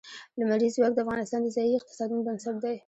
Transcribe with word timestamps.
لمریز 0.39 0.73
ځواک 0.77 0.91
د 0.95 0.99
افغانستان 1.03 1.39
د 1.43 1.47
ځایي 1.55 1.73
اقتصادونو 1.75 2.25
بنسټ 2.27 2.55
دی. 2.63 2.75